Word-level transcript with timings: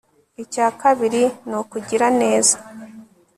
icya 0.43 0.67
kabiri 0.81 1.23
ni 1.47 1.55
ukugira 1.61 2.07
neza 2.21 2.55